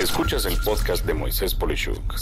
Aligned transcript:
Escuchas 0.00 0.46
el 0.46 0.56
podcast 0.64 1.04
de 1.04 1.12
Moisés 1.12 1.54
Polishuk. 1.54 2.14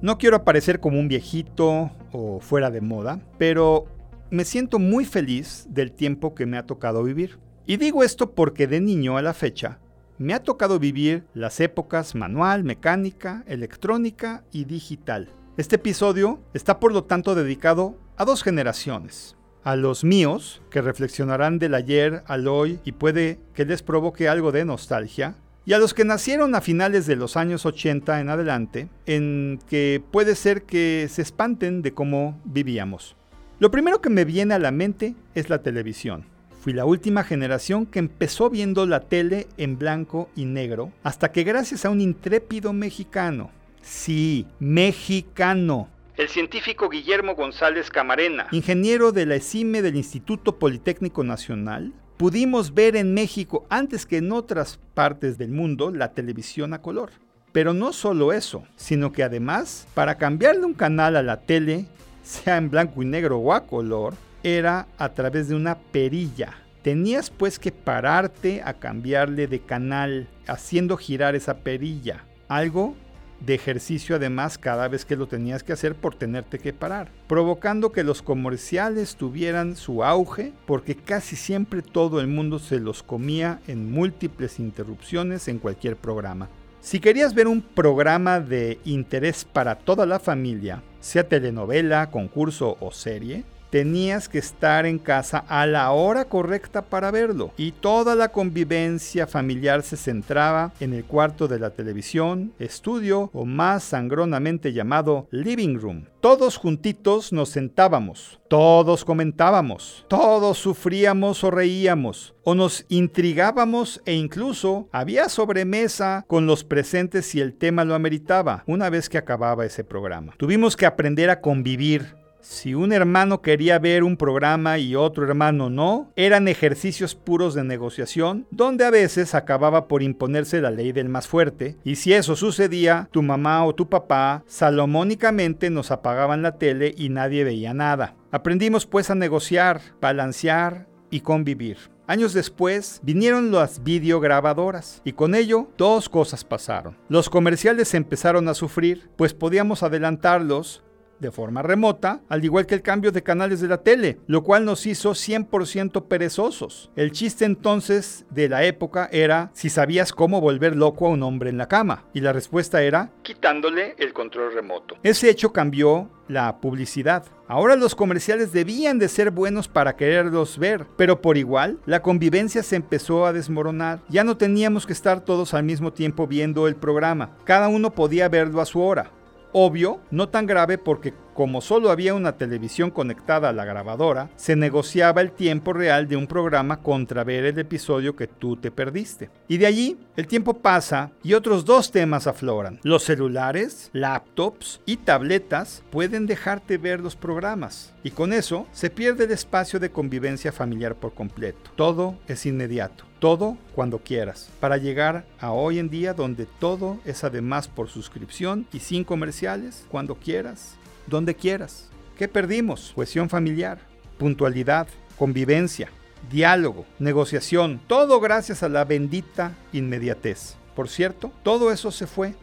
No 0.00 0.16
quiero 0.16 0.36
aparecer 0.36 0.78
como 0.78 1.00
un 1.00 1.08
viejito 1.08 1.90
o 2.12 2.38
fuera 2.38 2.70
de 2.70 2.80
moda, 2.80 3.18
pero 3.36 3.86
me 4.30 4.44
siento 4.44 4.78
muy 4.78 5.04
feliz 5.04 5.66
del 5.70 5.90
tiempo 5.90 6.36
que 6.36 6.46
me 6.46 6.56
ha 6.56 6.66
tocado 6.66 7.02
vivir. 7.02 7.40
Y 7.66 7.76
digo 7.76 8.04
esto 8.04 8.36
porque 8.36 8.68
de 8.68 8.80
niño 8.80 9.16
a 9.16 9.22
la 9.22 9.34
fecha 9.34 9.80
me 10.18 10.34
ha 10.34 10.44
tocado 10.44 10.78
vivir 10.78 11.26
las 11.34 11.58
épocas 11.58 12.14
manual, 12.14 12.62
mecánica, 12.62 13.42
electrónica 13.48 14.44
y 14.52 14.66
digital. 14.66 15.30
Este 15.56 15.76
episodio 15.76 16.38
está 16.54 16.78
por 16.78 16.92
lo 16.92 17.02
tanto 17.02 17.34
dedicado 17.34 17.98
a 18.16 18.24
dos 18.24 18.44
generaciones. 18.44 19.34
A 19.62 19.76
los 19.76 20.04
míos, 20.04 20.62
que 20.70 20.80
reflexionarán 20.80 21.58
del 21.58 21.74
ayer 21.74 22.22
al 22.26 22.48
hoy 22.48 22.80
y 22.84 22.92
puede 22.92 23.38
que 23.54 23.66
les 23.66 23.82
provoque 23.82 24.28
algo 24.28 24.52
de 24.52 24.64
nostalgia, 24.64 25.34
y 25.66 25.74
a 25.74 25.78
los 25.78 25.92
que 25.92 26.06
nacieron 26.06 26.54
a 26.54 26.62
finales 26.62 27.06
de 27.06 27.16
los 27.16 27.36
años 27.36 27.66
80 27.66 28.20
en 28.20 28.30
adelante, 28.30 28.88
en 29.04 29.60
que 29.68 30.02
puede 30.10 30.34
ser 30.34 30.62
que 30.62 31.06
se 31.10 31.22
espanten 31.22 31.82
de 31.82 31.92
cómo 31.92 32.40
vivíamos. 32.44 33.16
Lo 33.58 33.70
primero 33.70 34.00
que 34.00 34.08
me 34.08 34.24
viene 34.24 34.54
a 34.54 34.58
la 34.58 34.70
mente 34.70 35.14
es 35.34 35.50
la 35.50 35.62
televisión. 35.62 36.24
Fui 36.60 36.72
la 36.72 36.86
última 36.86 37.24
generación 37.24 37.84
que 37.84 37.98
empezó 37.98 38.48
viendo 38.48 38.86
la 38.86 39.00
tele 39.00 39.48
en 39.58 39.78
blanco 39.78 40.30
y 40.34 40.46
negro, 40.46 40.92
hasta 41.02 41.32
que 41.32 41.44
gracias 41.44 41.84
a 41.84 41.90
un 41.90 42.00
intrépido 42.00 42.72
mexicano, 42.72 43.50
sí, 43.82 44.46
mexicano, 44.58 45.88
el 46.20 46.28
científico 46.28 46.90
Guillermo 46.90 47.34
González 47.34 47.88
Camarena, 47.88 48.46
ingeniero 48.52 49.10
de 49.10 49.24
la 49.24 49.36
ESIME 49.36 49.80
del 49.80 49.96
Instituto 49.96 50.58
Politécnico 50.58 51.24
Nacional, 51.24 51.94
pudimos 52.18 52.74
ver 52.74 52.94
en 52.94 53.14
México, 53.14 53.64
antes 53.70 54.04
que 54.04 54.18
en 54.18 54.30
otras 54.30 54.78
partes 54.92 55.38
del 55.38 55.50
mundo, 55.50 55.90
la 55.90 56.12
televisión 56.12 56.74
a 56.74 56.82
color. 56.82 57.12
Pero 57.52 57.72
no 57.72 57.94
solo 57.94 58.34
eso, 58.34 58.64
sino 58.76 59.12
que 59.12 59.22
además, 59.22 59.88
para 59.94 60.18
cambiarle 60.18 60.66
un 60.66 60.74
canal 60.74 61.16
a 61.16 61.22
la 61.22 61.40
tele, 61.40 61.86
sea 62.22 62.58
en 62.58 62.68
blanco 62.68 63.02
y 63.02 63.06
negro 63.06 63.38
o 63.38 63.54
a 63.54 63.66
color, 63.66 64.12
era 64.42 64.88
a 64.98 65.14
través 65.14 65.48
de 65.48 65.54
una 65.54 65.78
perilla. 65.78 66.52
Tenías 66.82 67.30
pues 67.30 67.58
que 67.58 67.72
pararte 67.72 68.60
a 68.62 68.74
cambiarle 68.74 69.46
de 69.46 69.60
canal, 69.60 70.28
haciendo 70.46 70.98
girar 70.98 71.34
esa 71.34 71.60
perilla. 71.60 72.26
Algo 72.46 72.94
de 73.40 73.54
ejercicio 73.54 74.16
además 74.16 74.58
cada 74.58 74.88
vez 74.88 75.04
que 75.04 75.16
lo 75.16 75.26
tenías 75.26 75.62
que 75.62 75.72
hacer 75.72 75.94
por 75.94 76.14
tenerte 76.14 76.58
que 76.58 76.72
parar, 76.72 77.10
provocando 77.26 77.92
que 77.92 78.04
los 78.04 78.22
comerciales 78.22 79.16
tuvieran 79.16 79.76
su 79.76 80.04
auge 80.04 80.52
porque 80.66 80.94
casi 80.94 81.36
siempre 81.36 81.82
todo 81.82 82.20
el 82.20 82.26
mundo 82.26 82.58
se 82.58 82.78
los 82.78 83.02
comía 83.02 83.60
en 83.66 83.90
múltiples 83.90 84.58
interrupciones 84.58 85.48
en 85.48 85.58
cualquier 85.58 85.96
programa. 85.96 86.48
Si 86.80 86.98
querías 86.98 87.34
ver 87.34 87.46
un 87.46 87.60
programa 87.60 88.40
de 88.40 88.78
interés 88.84 89.44
para 89.44 89.74
toda 89.74 90.06
la 90.06 90.18
familia, 90.18 90.82
sea 91.00 91.28
telenovela, 91.28 92.10
concurso 92.10 92.78
o 92.80 92.90
serie, 92.90 93.44
tenías 93.70 94.28
que 94.28 94.38
estar 94.38 94.84
en 94.84 94.98
casa 94.98 95.44
a 95.48 95.66
la 95.66 95.90
hora 95.92 96.26
correcta 96.26 96.82
para 96.82 97.10
verlo. 97.10 97.52
Y 97.56 97.72
toda 97.72 98.14
la 98.14 98.30
convivencia 98.30 99.26
familiar 99.26 99.82
se 99.82 99.96
centraba 99.96 100.72
en 100.80 100.92
el 100.92 101.04
cuarto 101.04 101.48
de 101.48 101.58
la 101.58 101.70
televisión, 101.70 102.52
estudio 102.58 103.30
o 103.32 103.44
más 103.46 103.84
sangronamente 103.84 104.72
llamado 104.72 105.28
living 105.30 105.78
room. 105.78 106.04
Todos 106.20 106.58
juntitos 106.58 107.32
nos 107.32 107.48
sentábamos, 107.48 108.40
todos 108.48 109.06
comentábamos, 109.06 110.04
todos 110.08 110.58
sufríamos 110.58 111.42
o 111.44 111.50
reíamos, 111.50 112.34
o 112.44 112.54
nos 112.54 112.84
intrigábamos 112.88 114.02
e 114.04 114.12
incluso 114.14 114.88
había 114.92 115.30
sobremesa 115.30 116.24
con 116.26 116.46
los 116.46 116.64
presentes 116.64 117.24
si 117.24 117.40
el 117.40 117.54
tema 117.54 117.84
lo 117.84 117.94
ameritaba, 117.94 118.64
una 118.66 118.90
vez 118.90 119.08
que 119.08 119.16
acababa 119.16 119.64
ese 119.64 119.82
programa. 119.82 120.34
Tuvimos 120.36 120.76
que 120.76 120.84
aprender 120.84 121.30
a 121.30 121.40
convivir 121.40 122.20
si 122.42 122.74
un 122.74 122.92
hermano 122.92 123.42
quería 123.42 123.78
ver 123.78 124.02
un 124.02 124.16
programa 124.16 124.78
y 124.78 124.96
otro 124.96 125.24
hermano 125.24 125.70
no, 125.70 126.10
eran 126.16 126.48
ejercicios 126.48 127.14
puros 127.14 127.54
de 127.54 127.64
negociación, 127.64 128.46
donde 128.50 128.84
a 128.84 128.90
veces 128.90 129.34
acababa 129.34 129.88
por 129.88 130.02
imponerse 130.02 130.60
la 130.60 130.70
ley 130.70 130.92
del 130.92 131.08
más 131.08 131.28
fuerte, 131.28 131.76
y 131.84 131.96
si 131.96 132.12
eso 132.12 132.36
sucedía, 132.36 133.08
tu 133.10 133.22
mamá 133.22 133.64
o 133.64 133.74
tu 133.74 133.88
papá 133.88 134.44
salomónicamente 134.46 135.70
nos 135.70 135.90
apagaban 135.90 136.42
la 136.42 136.58
tele 136.58 136.94
y 136.96 137.08
nadie 137.08 137.44
veía 137.44 137.74
nada. 137.74 138.14
Aprendimos 138.30 138.86
pues 138.86 139.10
a 139.10 139.14
negociar, 139.14 139.80
balancear 140.00 140.86
y 141.10 141.20
convivir. 141.20 141.78
Años 142.06 142.32
después 142.32 143.00
vinieron 143.04 143.52
las 143.52 143.84
videograbadoras 143.84 145.00
y 145.04 145.12
con 145.12 145.36
ello 145.36 145.68
dos 145.78 146.08
cosas 146.08 146.44
pasaron. 146.44 146.96
Los 147.08 147.30
comerciales 147.30 147.94
empezaron 147.94 148.48
a 148.48 148.54
sufrir, 148.54 149.08
pues 149.16 149.32
podíamos 149.32 149.84
adelantarlos 149.84 150.82
de 151.20 151.30
forma 151.30 151.62
remota, 151.62 152.22
al 152.28 152.44
igual 152.44 152.66
que 152.66 152.74
el 152.74 152.82
cambio 152.82 153.12
de 153.12 153.22
canales 153.22 153.60
de 153.60 153.68
la 153.68 153.82
tele, 153.82 154.18
lo 154.26 154.42
cual 154.42 154.64
nos 154.64 154.86
hizo 154.86 155.12
100% 155.12 156.08
perezosos. 156.08 156.90
El 156.96 157.12
chiste 157.12 157.44
entonces 157.44 158.24
de 158.30 158.48
la 158.48 158.64
época 158.64 159.08
era 159.12 159.50
si 159.52 159.70
sabías 159.70 160.12
cómo 160.12 160.40
volver 160.40 160.76
loco 160.76 161.06
a 161.06 161.10
un 161.10 161.22
hombre 161.22 161.50
en 161.50 161.58
la 161.58 161.68
cama, 161.68 162.04
y 162.12 162.20
la 162.20 162.32
respuesta 162.32 162.82
era 162.82 163.10
quitándole 163.22 163.94
el 163.98 164.12
control 164.12 164.52
remoto. 164.52 164.96
Ese 165.02 165.30
hecho 165.30 165.52
cambió 165.52 166.10
la 166.28 166.60
publicidad. 166.60 167.24
Ahora 167.48 167.74
los 167.74 167.96
comerciales 167.96 168.52
debían 168.52 169.00
de 169.00 169.08
ser 169.08 169.32
buenos 169.32 169.66
para 169.66 169.96
quererlos 169.96 170.58
ver, 170.58 170.86
pero 170.96 171.20
por 171.20 171.36
igual 171.36 171.80
la 171.86 172.00
convivencia 172.00 172.62
se 172.62 172.76
empezó 172.76 173.26
a 173.26 173.32
desmoronar. 173.32 174.00
Ya 174.08 174.22
no 174.22 174.36
teníamos 174.36 174.86
que 174.86 174.92
estar 174.92 175.24
todos 175.24 175.54
al 175.54 175.64
mismo 175.64 175.92
tiempo 175.92 176.28
viendo 176.28 176.68
el 176.68 176.76
programa. 176.76 177.36
Cada 177.44 177.66
uno 177.66 177.90
podía 177.90 178.28
verlo 178.28 178.60
a 178.60 178.66
su 178.66 178.80
hora. 178.80 179.10
Obvio, 179.52 180.00
no 180.10 180.28
tan 180.28 180.46
grave 180.46 180.78
porque 180.78 181.12
como 181.40 181.62
solo 181.62 181.90
había 181.90 182.12
una 182.12 182.36
televisión 182.36 182.90
conectada 182.90 183.48
a 183.48 183.54
la 183.54 183.64
grabadora, 183.64 184.28
se 184.36 184.56
negociaba 184.56 185.22
el 185.22 185.32
tiempo 185.32 185.72
real 185.72 186.06
de 186.06 186.14
un 186.14 186.26
programa 186.26 186.82
contra 186.82 187.24
ver 187.24 187.46
el 187.46 187.58
episodio 187.58 188.14
que 188.14 188.26
tú 188.26 188.58
te 188.58 188.70
perdiste. 188.70 189.30
Y 189.48 189.56
de 189.56 189.64
allí, 189.64 189.98
el 190.18 190.26
tiempo 190.26 190.58
pasa 190.58 191.12
y 191.22 191.32
otros 191.32 191.64
dos 191.64 191.92
temas 191.92 192.26
afloran. 192.26 192.78
Los 192.82 193.04
celulares, 193.04 193.88
laptops 193.94 194.82
y 194.84 194.98
tabletas 194.98 195.82
pueden 195.88 196.26
dejarte 196.26 196.76
ver 196.76 197.00
los 197.00 197.16
programas. 197.16 197.94
Y 198.04 198.10
con 198.10 198.34
eso 198.34 198.66
se 198.70 198.90
pierde 198.90 199.24
el 199.24 199.30
espacio 199.30 199.80
de 199.80 199.90
convivencia 199.90 200.52
familiar 200.52 200.94
por 200.94 201.14
completo. 201.14 201.70
Todo 201.74 202.18
es 202.28 202.44
inmediato. 202.44 203.04
Todo 203.20 203.58
cuando 203.74 203.98
quieras, 203.98 204.50
para 204.60 204.78
llegar 204.78 205.26
a 205.38 205.52
hoy 205.52 205.78
en 205.78 205.90
día 205.90 206.14
donde 206.14 206.46
todo 206.46 206.98
es 207.04 207.22
además 207.22 207.68
por 207.68 207.90
suscripción 207.90 208.66
y 208.72 208.80
sin 208.80 209.04
comerciales, 209.04 209.84
cuando 209.90 210.14
quieras, 210.14 210.78
donde 211.10 211.34
quieras. 211.34 211.90
¿Qué 212.16 212.28
perdimos? 212.28 212.92
Cohesión 212.94 213.28
familiar, 213.28 213.78
puntualidad, 214.18 214.88
convivencia, 215.18 215.90
diálogo, 216.30 216.86
negociación, 216.98 217.80
todo 217.86 218.20
gracias 218.20 218.62
a 218.62 218.68
la 218.68 218.84
bendita 218.84 219.54
inmediatez. 219.72 220.56
Por 220.74 220.88
cierto, 220.88 221.32
todo 221.42 221.72
eso 221.72 221.90
se 221.90 222.06
fue 222.06 222.34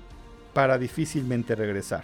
para 0.53 0.77
difícilmente 0.77 1.55
regresar. 1.55 2.03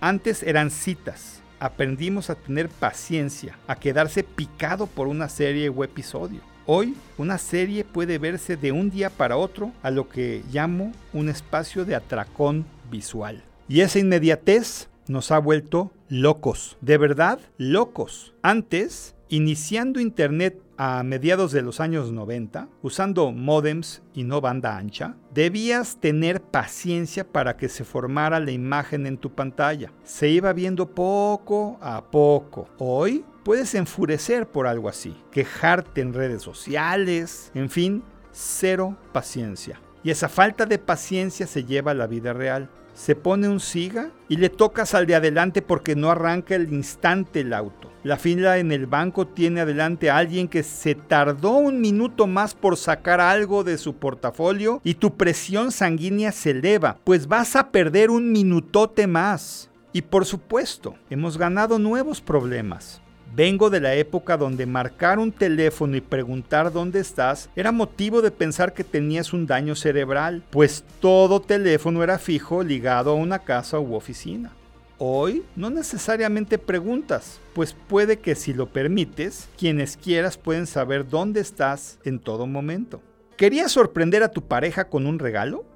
Antes 0.00 0.42
eran 0.42 0.70
citas, 0.70 1.40
aprendimos 1.58 2.30
a 2.30 2.34
tener 2.34 2.68
paciencia, 2.68 3.58
a 3.66 3.76
quedarse 3.76 4.22
picado 4.22 4.86
por 4.86 5.08
una 5.08 5.28
serie 5.28 5.68
o 5.68 5.84
episodio. 5.84 6.40
Hoy 6.66 6.96
una 7.16 7.38
serie 7.38 7.84
puede 7.84 8.18
verse 8.18 8.56
de 8.56 8.72
un 8.72 8.90
día 8.90 9.08
para 9.08 9.36
otro 9.36 9.72
a 9.82 9.90
lo 9.90 10.08
que 10.08 10.42
llamo 10.52 10.92
un 11.12 11.28
espacio 11.28 11.84
de 11.84 11.94
atracón 11.94 12.66
visual. 12.90 13.42
Y 13.68 13.80
esa 13.80 14.00
inmediatez 14.00 14.88
nos 15.08 15.30
ha 15.30 15.38
vuelto 15.38 15.92
locos, 16.08 16.76
de 16.80 16.98
verdad 16.98 17.38
locos. 17.58 18.34
Antes, 18.42 19.14
iniciando 19.28 20.00
Internet 20.00 20.60
a 20.78 21.02
mediados 21.02 21.52
de 21.52 21.62
los 21.62 21.80
años 21.80 22.12
90, 22.12 22.68
usando 22.82 23.32
modems 23.32 24.02
y 24.14 24.24
no 24.24 24.40
banda 24.40 24.76
ancha, 24.76 25.16
debías 25.32 25.98
tener 26.00 26.42
paciencia 26.42 27.26
para 27.26 27.56
que 27.56 27.68
se 27.68 27.84
formara 27.84 28.40
la 28.40 28.50
imagen 28.50 29.06
en 29.06 29.16
tu 29.16 29.34
pantalla. 29.34 29.92
Se 30.04 30.28
iba 30.28 30.52
viendo 30.52 30.94
poco 30.94 31.78
a 31.80 32.10
poco. 32.10 32.68
Hoy 32.78 33.24
puedes 33.44 33.74
enfurecer 33.74 34.46
por 34.48 34.66
algo 34.66 34.88
así, 34.88 35.16
quejarte 35.30 36.00
en 36.00 36.12
redes 36.12 36.42
sociales, 36.42 37.50
en 37.54 37.70
fin, 37.70 38.02
cero 38.32 38.96
paciencia. 39.12 39.80
Y 40.02 40.10
esa 40.10 40.28
falta 40.28 40.66
de 40.66 40.78
paciencia 40.78 41.46
se 41.46 41.64
lleva 41.64 41.90
a 41.90 41.94
la 41.94 42.06
vida 42.06 42.32
real. 42.32 42.68
Se 42.96 43.14
pone 43.14 43.46
un 43.46 43.60
siga 43.60 44.10
y 44.26 44.38
le 44.38 44.48
tocas 44.48 44.94
al 44.94 45.06
de 45.06 45.14
adelante 45.14 45.60
porque 45.60 45.94
no 45.94 46.10
arranca 46.10 46.54
el 46.54 46.72
instante 46.72 47.40
el 47.40 47.52
auto. 47.52 47.92
La 48.02 48.16
fila 48.16 48.56
en 48.56 48.72
el 48.72 48.86
banco 48.86 49.26
tiene 49.26 49.60
adelante 49.60 50.08
a 50.08 50.16
alguien 50.16 50.48
que 50.48 50.62
se 50.62 50.94
tardó 50.94 51.50
un 51.58 51.82
minuto 51.82 52.26
más 52.26 52.54
por 52.54 52.78
sacar 52.78 53.20
algo 53.20 53.64
de 53.64 53.76
su 53.76 53.96
portafolio 53.96 54.80
y 54.82 54.94
tu 54.94 55.14
presión 55.18 55.72
sanguínea 55.72 56.32
se 56.32 56.52
eleva, 56.52 56.96
pues 57.04 57.28
vas 57.28 57.54
a 57.54 57.70
perder 57.70 58.10
un 58.10 58.32
minutote 58.32 59.06
más. 59.06 59.68
Y 59.92 60.00
por 60.00 60.24
supuesto, 60.24 60.94
hemos 61.10 61.36
ganado 61.36 61.78
nuevos 61.78 62.22
problemas 62.22 63.02
Vengo 63.34 63.68
de 63.68 63.80
la 63.80 63.94
época 63.94 64.36
donde 64.36 64.64
marcar 64.66 65.18
un 65.18 65.32
teléfono 65.32 65.96
y 65.96 66.00
preguntar 66.00 66.72
dónde 66.72 67.00
estás 67.00 67.50
era 67.54 67.72
motivo 67.72 68.22
de 68.22 68.30
pensar 68.30 68.72
que 68.72 68.84
tenías 68.84 69.32
un 69.32 69.46
daño 69.46 69.74
cerebral, 69.74 70.42
pues 70.50 70.84
todo 71.00 71.40
teléfono 71.40 72.02
era 72.02 72.18
fijo 72.18 72.62
ligado 72.62 73.10
a 73.10 73.14
una 73.14 73.40
casa 73.40 73.78
u 73.78 73.94
oficina. 73.94 74.52
Hoy 74.98 75.44
no 75.56 75.68
necesariamente 75.68 76.56
preguntas, 76.56 77.38
pues 77.52 77.74
puede 77.74 78.18
que 78.18 78.34
si 78.34 78.54
lo 78.54 78.70
permites, 78.70 79.48
quienes 79.58 79.98
quieras 79.98 80.38
pueden 80.38 80.66
saber 80.66 81.06
dónde 81.06 81.40
estás 81.40 81.98
en 82.04 82.18
todo 82.18 82.46
momento. 82.46 83.02
¿Querías 83.36 83.72
sorprender 83.72 84.22
a 84.22 84.30
tu 84.30 84.40
pareja 84.40 84.88
con 84.88 85.06
un 85.06 85.18
regalo? 85.18 85.66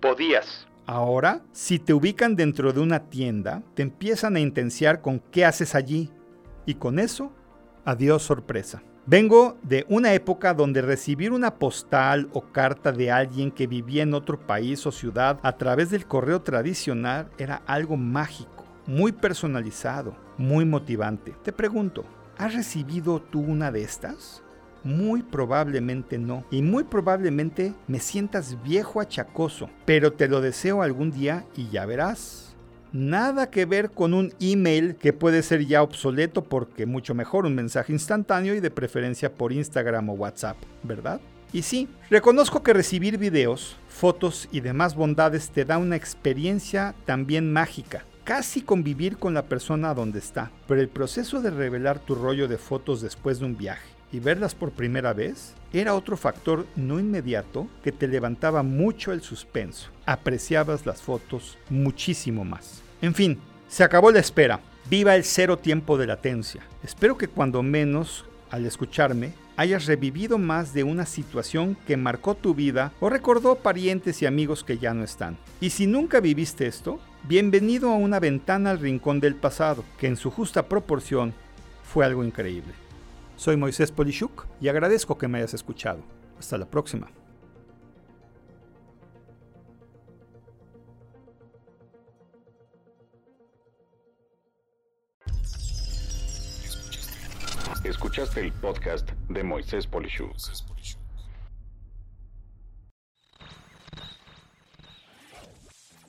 Podías. 0.00 0.66
Ahora, 0.84 1.40
si 1.52 1.78
te 1.78 1.94
ubican 1.94 2.36
dentro 2.36 2.74
de 2.74 2.80
una 2.80 3.08
tienda, 3.08 3.62
te 3.74 3.82
empiezan 3.82 4.36
a 4.36 4.40
intenciar 4.40 5.00
con 5.00 5.20
qué 5.30 5.46
haces 5.46 5.74
allí. 5.74 6.10
Y 6.66 6.74
con 6.74 6.98
eso, 6.98 7.32
adiós 7.84 8.22
sorpresa. 8.22 8.82
Vengo 9.04 9.58
de 9.64 9.84
una 9.88 10.14
época 10.14 10.54
donde 10.54 10.80
recibir 10.80 11.32
una 11.32 11.56
postal 11.56 12.28
o 12.32 12.52
carta 12.52 12.92
de 12.92 13.10
alguien 13.10 13.50
que 13.50 13.66
vivía 13.66 14.04
en 14.04 14.14
otro 14.14 14.38
país 14.38 14.86
o 14.86 14.92
ciudad 14.92 15.40
a 15.42 15.56
través 15.56 15.90
del 15.90 16.06
correo 16.06 16.42
tradicional 16.42 17.28
era 17.36 17.62
algo 17.66 17.96
mágico, 17.96 18.64
muy 18.86 19.10
personalizado, 19.10 20.14
muy 20.38 20.64
motivante. 20.64 21.34
Te 21.42 21.52
pregunto, 21.52 22.04
¿has 22.38 22.54
recibido 22.54 23.20
tú 23.20 23.40
una 23.40 23.72
de 23.72 23.82
estas? 23.82 24.40
Muy 24.84 25.24
probablemente 25.24 26.16
no. 26.18 26.44
Y 26.52 26.62
muy 26.62 26.84
probablemente 26.84 27.74
me 27.88 27.98
sientas 27.98 28.62
viejo 28.62 29.00
achacoso. 29.00 29.68
Pero 29.84 30.12
te 30.12 30.28
lo 30.28 30.40
deseo 30.40 30.82
algún 30.82 31.10
día 31.10 31.44
y 31.56 31.68
ya 31.70 31.86
verás. 31.86 32.51
Nada 32.92 33.50
que 33.50 33.64
ver 33.64 33.90
con 33.90 34.12
un 34.12 34.34
email 34.38 34.96
que 34.96 35.14
puede 35.14 35.42
ser 35.42 35.66
ya 35.66 35.82
obsoleto 35.82 36.44
porque 36.44 36.84
mucho 36.84 37.14
mejor 37.14 37.46
un 37.46 37.54
mensaje 37.54 37.90
instantáneo 37.90 38.54
y 38.54 38.60
de 38.60 38.70
preferencia 38.70 39.32
por 39.32 39.50
Instagram 39.50 40.10
o 40.10 40.12
WhatsApp, 40.12 40.58
¿verdad? 40.82 41.18
Y 41.54 41.62
sí, 41.62 41.88
reconozco 42.10 42.62
que 42.62 42.74
recibir 42.74 43.16
videos, 43.16 43.76
fotos 43.88 44.46
y 44.52 44.60
demás 44.60 44.94
bondades 44.94 45.48
te 45.48 45.64
da 45.64 45.78
una 45.78 45.96
experiencia 45.96 46.94
también 47.06 47.50
mágica, 47.50 48.04
casi 48.24 48.60
convivir 48.60 49.16
con 49.16 49.32
la 49.32 49.46
persona 49.46 49.94
donde 49.94 50.18
está, 50.18 50.50
pero 50.68 50.82
el 50.82 50.88
proceso 50.88 51.40
de 51.40 51.50
revelar 51.50 51.98
tu 51.98 52.14
rollo 52.14 52.46
de 52.46 52.58
fotos 52.58 53.00
después 53.00 53.38
de 53.38 53.46
un 53.46 53.56
viaje 53.56 54.01
y 54.12 54.20
verlas 54.20 54.54
por 54.54 54.70
primera 54.70 55.12
vez 55.12 55.54
era 55.72 55.94
otro 55.94 56.16
factor 56.16 56.66
no 56.76 57.00
inmediato 57.00 57.66
que 57.82 57.92
te 57.92 58.06
levantaba 58.06 58.62
mucho 58.62 59.12
el 59.12 59.22
suspenso. 59.22 59.88
Apreciabas 60.04 60.84
las 60.86 61.00
fotos 61.00 61.58
muchísimo 61.70 62.44
más. 62.44 62.82
En 63.00 63.14
fin, 63.14 63.38
se 63.68 63.82
acabó 63.82 64.10
la 64.10 64.20
espera. 64.20 64.60
Viva 64.90 65.16
el 65.16 65.24
cero 65.24 65.56
tiempo 65.56 65.96
de 65.96 66.06
latencia. 66.06 66.62
Espero 66.82 67.16
que 67.16 67.28
cuando 67.28 67.62
menos, 67.62 68.26
al 68.50 68.66
escucharme, 68.66 69.32
hayas 69.56 69.86
revivido 69.86 70.38
más 70.38 70.74
de 70.74 70.82
una 70.82 71.06
situación 71.06 71.76
que 71.86 71.96
marcó 71.96 72.34
tu 72.34 72.54
vida 72.54 72.92
o 73.00 73.08
recordó 73.08 73.54
parientes 73.56 74.20
y 74.20 74.26
amigos 74.26 74.64
que 74.64 74.78
ya 74.78 74.92
no 74.92 75.04
están. 75.04 75.38
Y 75.60 75.70
si 75.70 75.86
nunca 75.86 76.20
viviste 76.20 76.66
esto, 76.66 77.00
bienvenido 77.24 77.90
a 77.90 77.96
una 77.96 78.20
ventana 78.20 78.70
al 78.70 78.80
rincón 78.80 79.20
del 79.20 79.36
pasado, 79.36 79.84
que 79.98 80.08
en 80.08 80.16
su 80.16 80.30
justa 80.30 80.68
proporción 80.68 81.32
fue 81.82 82.04
algo 82.04 82.24
increíble. 82.24 82.81
Soy 83.42 83.56
Moisés 83.56 83.90
Polishuk 83.90 84.46
y 84.60 84.68
agradezco 84.68 85.18
que 85.18 85.26
me 85.26 85.38
hayas 85.38 85.52
escuchado. 85.52 86.04
Hasta 86.38 86.56
la 86.58 86.70
próxima. 86.70 87.10
Escuchaste 97.82 98.42
el 98.42 98.52
podcast 98.52 99.10
de 99.28 99.42
Moisés 99.42 99.88
Polishuk. 99.88 100.36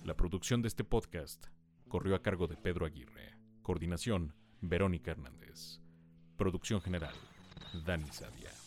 La 0.05 0.15
producción 0.15 0.61
de 0.61 0.67
este 0.67 0.83
podcast 0.83 1.47
corrió 1.87 2.13
a 2.13 2.21
cargo 2.21 2.45
de 2.45 2.57
Pedro 2.57 2.85
Aguirre. 2.85 3.33
Coordinación, 3.63 4.35
Verónica 4.61 5.09
Hernández. 5.09 5.82
Producción 6.37 6.81
general, 6.81 7.13
Dani 7.85 8.09
Sadia. 8.11 8.62